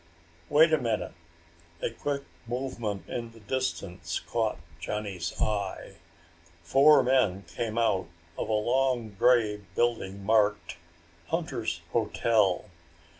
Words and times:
"Wait 0.49 0.73
a 0.73 0.79
minute." 0.79 1.11
A 1.83 1.91
quick 1.91 2.23
movement 2.47 3.07
in 3.07 3.33
the 3.33 3.39
distance 3.39 4.19
caught 4.19 4.57
Johnny's 4.79 5.39
eye. 5.39 5.97
Four 6.63 7.03
men 7.03 7.43
came 7.43 7.77
out 7.77 8.07
of 8.35 8.49
a 8.49 8.53
long 8.53 9.11
grey 9.11 9.57
building 9.75 10.25
marked 10.25 10.77
Hunters 11.27 11.81
Hotel. 11.91 12.65